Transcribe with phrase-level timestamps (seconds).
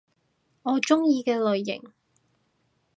[0.63, 1.93] 我鍾意嘅類型